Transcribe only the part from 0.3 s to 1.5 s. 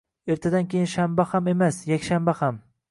Ertadan keyin shanba